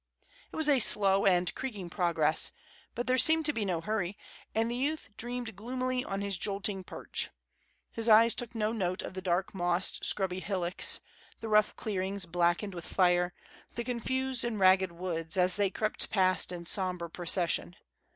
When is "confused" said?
13.83-14.43